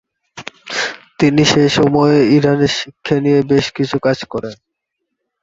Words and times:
তিনি 1.19 1.43
সে 1.45 1.63
সময়ে 1.77 2.17
ইরানের 2.35 2.73
শিক্ষা 2.79 3.15
নিয়ে 3.19 3.39
বেশ 3.51 3.65
কিছু 3.77 3.95
কাজ 4.05 4.19
করেন। 4.25 4.55